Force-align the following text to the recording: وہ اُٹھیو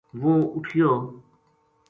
وہ 0.19 0.33
اُٹھیو 0.55 0.89